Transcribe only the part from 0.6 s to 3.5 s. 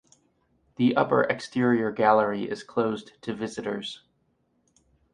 The upper exterior gallery is closed to